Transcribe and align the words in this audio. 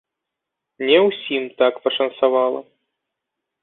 Не 0.87 0.97
ўсім 1.07 1.43
так 1.61 1.73
пашанцавала. 1.87 2.61